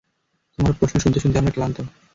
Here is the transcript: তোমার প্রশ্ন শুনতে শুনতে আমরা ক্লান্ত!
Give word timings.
তোমার 0.59 0.73
প্রশ্ন 0.79 0.95
শুনতে 0.99 1.19
শুনতে 1.19 1.39
আমরা 1.39 1.55
ক্লান্ত! 1.55 1.77